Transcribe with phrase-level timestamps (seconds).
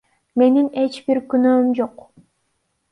[0.41, 2.05] Менин эч бир күнөөм жок.